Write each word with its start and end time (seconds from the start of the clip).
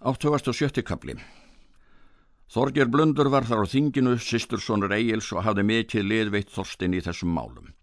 807. 0.00 0.80
kapli 0.80 1.12
Þorger 2.48 2.88
Blundur 2.88 3.28
var 3.28 3.44
þar 3.44 3.66
á 3.68 3.72
þinginu, 3.72 4.14
sýstursonur 4.16 4.94
Egil's 4.96 5.28
og 5.36 5.44
hafði 5.44 5.64
mikið 5.68 6.06
liðveitt 6.08 6.48
Þorstin 6.54 6.96
í 6.96 7.02
þessum 7.04 7.34
málum. 7.36 7.74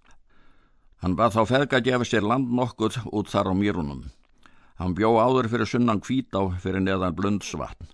Hann 1.06 1.14
bað 1.14 1.38
þá 1.38 1.44
feðga 1.52 1.78
að 1.78 1.86
gefa 1.92 2.10
sér 2.10 2.26
land 2.26 2.50
nokkuð 2.50 2.98
út 3.14 3.30
þar 3.30 3.52
á 3.52 3.60
mýrunum. 3.62 4.02
Hann 4.82 4.98
bjó 4.98 5.14
áður 5.22 5.52
fyrir 5.54 5.70
sunnan 5.70 6.02
kvítá 6.02 6.42
fyrir 6.58 6.82
neðan 6.82 7.14
Blundsvatn. 7.14 7.94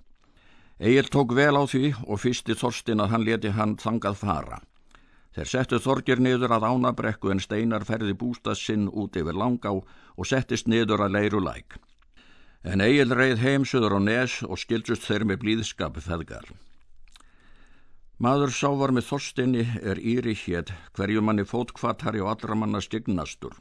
Egil 0.80 1.12
tók 1.12 1.36
vel 1.36 1.60
á 1.60 1.64
því 1.68 1.92
og 2.08 2.24
fyrsti 2.24 2.56
Þorstin 2.56 3.04
að 3.04 3.12
hann 3.12 3.28
leti 3.28 3.52
hann 3.52 3.76
þangað 3.76 4.22
fara. 4.24 4.64
Þeir 5.36 5.52
settu 5.52 5.84
Þorger 5.84 6.24
niður 6.24 6.56
að 6.56 6.72
ánabrekku 6.72 7.36
en 7.36 7.44
Steinar 7.44 7.84
ferði 7.84 8.16
bústað 8.16 8.56
sinn 8.64 8.88
út 8.88 9.20
yfir 9.20 9.36
langá 9.36 9.74
og 9.76 10.24
settist 10.24 10.72
niður 10.72 11.10
að 11.10 11.20
leiru 11.20 11.44
læk 11.44 11.76
en 12.64 12.82
Egil 12.82 13.12
reið 13.12 13.42
heimsuður 13.44 13.98
á 13.98 14.00
nes 14.00 14.38
og 14.48 14.60
skildust 14.62 15.04
þeir 15.04 15.28
með 15.28 15.42
blíðskap 15.44 16.00
feðgar. 16.04 16.48
Maður 18.24 18.54
sá 18.56 18.70
var 18.80 18.94
með 18.96 19.10
þorstinni 19.10 19.64
er 19.84 20.00
Íri 20.00 20.36
hétt, 20.38 20.72
hverju 20.96 21.22
manni 21.22 21.44
fótkvatari 21.44 22.22
og 22.24 22.30
allra 22.32 22.56
manna 22.56 22.80
stignastur. 22.80 23.58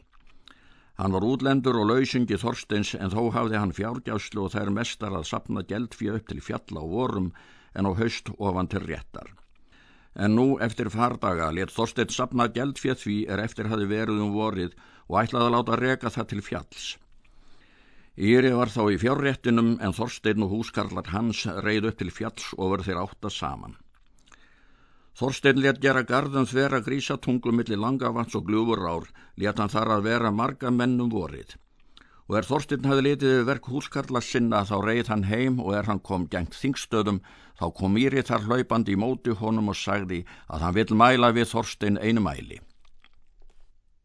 Hann 1.00 1.14
var 1.16 1.24
útlendur 1.27 1.80
og 1.80 1.88
lausingi 1.88 2.38
þorstins 2.38 2.92
en 2.94 3.10
þó 3.10 3.32
hafði 3.34 3.58
hann 3.58 3.74
fjárgjáslu 3.74 4.44
og 4.44 4.52
þær 4.54 4.70
mestar 4.77 5.16
að 5.16 5.27
sapna 5.27 5.64
geldfíu 5.66 6.14
upp 6.19 6.28
til 6.28 6.42
fjalla 6.44 6.84
og 6.84 6.92
vorum 6.94 7.30
en 7.74 7.88
á 7.88 7.92
haust 7.96 8.28
ofan 8.38 8.69
til 8.70 8.84
réttar. 8.84 9.32
En 10.14 10.36
nú 10.36 10.60
eftir 10.60 10.92
fardaga 10.92 11.50
let 11.50 11.72
þorstinn 11.72 12.12
sapna 12.12 12.46
geldfíu 12.52 12.94
því 12.94 13.19
er 13.32 13.42
eftir 13.42 13.72
hafi 13.72 13.88
verið 13.88 14.20
um 14.20 14.34
vorið 14.36 14.77
og 15.08 15.22
ætlaði 15.24 15.48
að 15.48 15.55
láta 15.56 15.80
reka 15.80 16.12
það 16.12 16.28
til 16.34 16.44
fjalls. 16.44 16.91
Íri 18.12 18.50
var 18.52 18.68
þá 18.68 18.92
í 18.92 18.98
fjárréttinum 19.00 19.78
en 19.80 19.94
Þorstein 19.96 20.44
og 20.44 20.50
húskarlar 20.52 21.06
hans 21.14 21.46
reið 21.64 21.86
upp 21.88 21.96
til 21.96 22.10
fjalls 22.12 22.50
og 22.58 22.74
voru 22.74 22.84
þeir 22.84 22.98
átta 23.00 23.30
saman. 23.32 23.78
Þorstein 25.16 25.60
let 25.64 25.80
gera 25.80 26.02
gardans 26.04 26.52
vera 26.52 26.82
grísatungu 26.84 27.52
millir 27.52 27.80
langavans 27.80 28.34
og 28.36 28.44
gljúfurár, 28.48 29.08
let 29.36 29.58
hann 29.58 29.72
þar 29.72 29.94
að 29.96 30.04
vera 30.08 30.30
marga 30.30 30.70
mennum 30.70 31.08
vorið. 31.08 31.56
Og 32.28 32.36
er 32.36 32.48
Þorstein 32.48 32.84
hafði 32.84 33.06
litið 33.06 33.32
við 33.32 33.48
verk 33.48 33.69
húskarlar 33.72 34.24
sinna 34.24 34.60
þá 34.69 34.76
reið 34.84 35.08
hann 35.08 35.24
heim 35.28 35.56
og 35.60 35.72
er 35.76 35.88
hann 35.88 36.00
kom 36.00 36.26
gengt 36.28 36.52
þingstöðum 36.52 37.22
þá 37.56 37.66
kom 37.80 37.97
Íri 37.97 38.24
þar 38.28 38.44
hlaupandi 38.44 38.92
í 38.92 39.00
móti 39.00 39.32
honum 39.41 39.72
og 39.72 39.76
sagði 39.76 40.20
að 40.52 40.69
hann 40.69 40.76
vil 40.76 41.00
mæla 41.00 41.32
við 41.32 41.48
Þorstein 41.54 41.97
einu 41.97 42.20
mæli. 42.28 42.60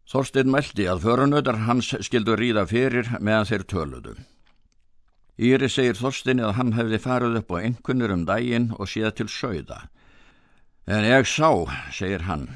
Þorstein 0.07 0.47
meldi 0.47 0.85
að 0.87 1.01
förunöðar 1.03 1.57
hans 1.65 1.89
skildu 2.07 2.37
ríða 2.39 2.63
fyrir 2.69 3.09
meðan 3.19 3.47
þeir 3.49 3.63
töluðu. 3.73 4.13
Íri 5.37 5.67
segir 5.67 5.99
Þorstein 5.99 6.39
að 6.39 6.53
hann 6.55 6.71
hefði 6.77 6.99
farið 7.03 7.35
upp 7.41 7.51
á 7.51 7.55
einhvernir 7.59 8.13
um 8.15 8.23
daginn 8.29 8.69
og 8.79 8.87
séð 8.87 9.11
til 9.17 9.27
sögða. 9.27 9.81
En 10.87 11.03
ég 11.03 11.27
sá, 11.27 11.51
segir 11.91 12.23
hann, 12.23 12.47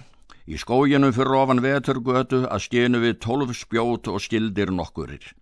í 0.48 0.56
skóginum 0.56 1.12
fyrir 1.12 1.36
ofan 1.42 1.60
veturgötu 1.66 2.46
að 2.48 2.64
skinu 2.70 3.04
við 3.04 3.20
tólf 3.28 3.52
spjót 3.60 4.08
og 4.08 4.24
skildir 4.24 4.72
nokkurir. 4.72 5.34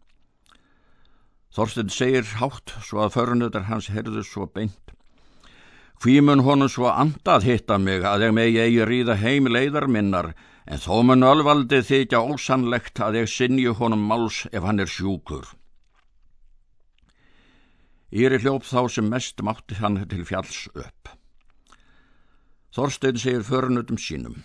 Þorstein 1.53 1.93
segir 1.93 2.25
hátt 2.41 2.73
svo 2.81 3.05
að 3.05 3.19
förunöðar 3.19 3.69
hans 3.69 3.93
herðu 3.93 4.25
svo 4.25 4.49
beint. 4.49 4.97
Hví 5.99 6.21
mun 6.23 6.45
honum 6.47 6.69
svo 6.71 6.87
andað 6.87 7.43
hitta 7.43 7.75
mig 7.77 8.05
að 8.07 8.29
ég 8.29 8.35
megi 8.35 8.59
eigi 8.63 8.85
ríða 8.87 9.17
heim 9.19 9.49
leiðar 9.51 9.89
minnar 9.91 10.29
en 10.63 10.79
þó 10.79 11.01
mun 11.03 11.25
ölvaldi 11.27 11.81
þykja 11.83 12.21
ósannlegt 12.23 13.01
að 13.03 13.17
ég 13.19 13.27
sinju 13.27 13.73
honum 13.75 14.05
máls 14.07 14.45
ef 14.53 14.63
hann 14.63 14.79
er 14.79 14.87
sjúkur. 14.87 15.43
Íri 18.15 18.39
hljóp 18.39 18.63
þá 18.63 18.87
sem 18.87 19.11
mest 19.11 19.43
mátti 19.43 19.75
hann 19.81 19.99
til 20.07 20.23
fjalls 20.23 20.69
upp. 20.71 21.11
Þorstein 22.71 23.19
segir 23.19 23.43
förnutum 23.43 23.99
sínum. 23.99 24.39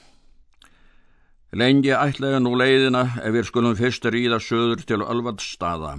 Lengi 1.54 1.94
ætlaði 1.94 2.42
nú 2.42 2.58
leiðina 2.58 3.06
ef 3.22 3.30
við 3.30 3.46
skulum 3.46 3.78
fyrst 3.78 4.10
ríða 4.10 4.42
söður 4.42 4.82
til 4.82 5.04
Ölvaldsstaða. 5.06 5.96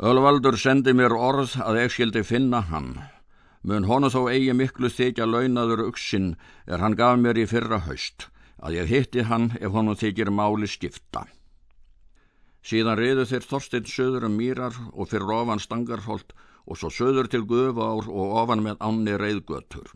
Ölvaldur 0.00 0.56
sendi 0.56 0.96
mér 0.96 1.12
orð 1.12 1.58
að 1.60 1.84
ég 1.84 1.92
skildi 1.92 2.24
finna 2.24 2.64
hann. 2.72 2.94
Mun 3.62 3.84
honu 3.84 4.08
þó 4.08 4.22
eigi 4.32 4.52
miklu 4.56 4.88
þykja 4.88 5.26
launaður 5.28 5.82
uksinn 5.90 6.30
er 6.66 6.80
hann 6.80 6.96
gaf 6.96 7.18
mér 7.20 7.36
í 7.36 7.44
fyrra 7.50 7.82
haust 7.84 8.30
að 8.60 8.76
ég 8.78 8.88
hitti 8.88 9.24
hann 9.28 9.50
ef 9.60 9.72
honum 9.74 9.96
þykir 9.96 10.30
máli 10.32 10.68
skipta. 10.68 11.26
Síðan 12.64 12.98
reyðu 13.00 13.24
þeir 13.28 13.46
Þorstein 13.48 13.88
söður 13.88 14.26
um 14.28 14.36
mýrar 14.36 14.76
og 14.92 15.08
fyrir 15.08 15.32
ofan 15.32 15.60
stangarholt 15.60 16.34
og 16.66 16.76
svo 16.76 16.90
söður 16.92 17.28
til 17.32 17.42
guðvár 17.48 18.08
og 18.08 18.36
ofan 18.42 18.64
með 18.64 18.80
ánni 18.84 19.16
reyðgötur. 19.20 19.88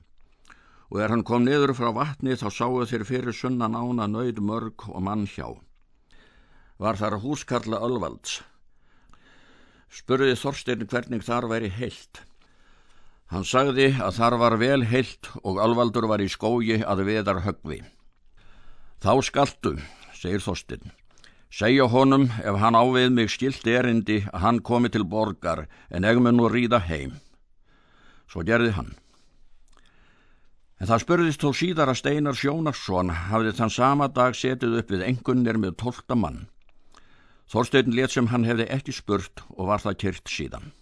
Og 0.93 1.01
er 1.01 1.13
hann 1.13 1.25
kom 1.25 1.45
niður 1.45 1.75
frá 1.77 1.91
vatni 1.97 2.37
þá 2.41 2.49
sáu 2.53 2.85
þeir 2.89 3.05
fyrir 3.09 3.37
sunnan 3.37 3.77
ána 3.77 4.09
nöyð 4.09 4.41
mörg 4.45 4.89
og 4.89 5.01
mann 5.05 5.25
hjá. 5.29 5.57
Var 6.81 7.01
þar 7.01 7.21
húskarla 7.25 7.81
Ölvalds. 7.85 8.43
Spurði 9.89 10.37
Þorstein 10.37 10.89
hvernig 10.89 11.25
þar 11.25 11.49
væri 11.53 11.73
heilt. 11.73 12.25
Hann 13.33 13.47
sagði 13.49 13.89
að 14.05 14.19
þar 14.19 14.37
var 14.43 14.57
vel 14.61 14.83
heilt 14.85 15.31
og 15.43 15.61
Ölvaldur 15.65 16.07
var 16.11 16.21
í 16.21 16.29
skógi 16.29 16.83
að 16.85 17.07
veðar 17.09 17.41
högvi. 17.47 17.81
Þá 19.01 19.13
skaltu, 19.25 19.73
segir 20.13 20.45
Þorstinn. 20.45 20.93
Segja 21.55 21.87
honum 21.87 22.27
ef 22.43 22.59
hann 22.59 22.75
ávið 22.75 23.13
mig 23.15 23.31
skilt 23.31 23.67
erindi 23.71 24.25
að 24.33 24.43
hann 24.43 24.61
komi 24.67 24.91
til 24.91 25.05
borgar 25.07 25.67
en 25.89 26.05
eg 26.05 26.21
mun 26.21 26.37
nú 26.37 26.51
ríða 26.51 26.83
heim. 26.83 27.17
Svo 28.29 28.43
gerði 28.43 28.75
hann. 28.75 28.93
En 30.83 30.91
það 30.91 31.05
spurðist 31.05 31.45
þó 31.45 31.53
síðar 31.55 31.93
að 31.93 32.01
Steinar 32.01 32.37
Sjónarsson 32.37 33.13
hafði 33.31 33.53
þann 33.57 33.73
sama 33.73 34.09
dag 34.11 34.35
setið 34.37 34.81
upp 34.81 34.91
við 34.91 35.05
engunnir 35.07 35.61
með 35.63 35.79
tólta 35.81 36.19
mann. 36.19 36.49
Þorstein 37.49 37.95
let 37.95 38.13
sem 38.13 38.29
hann 38.33 38.45
hefði 38.49 38.67
ekki 38.75 38.93
spurt 38.93 39.45
og 39.55 39.71
var 39.71 39.85
það 39.85 40.01
kyrt 40.03 40.33
síðan. 40.33 40.73